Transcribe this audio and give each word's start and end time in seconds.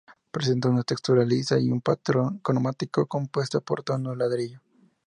Presenta 0.35 0.67
una 0.67 0.81
textura 0.81 1.23
lisa 1.23 1.59
y 1.59 1.69
un 1.69 1.79
patrón 1.79 2.39
cromático 2.39 3.05
compuesto 3.05 3.61
por 3.61 3.83
tonos 3.83 4.17
ladrillo. 4.17 4.59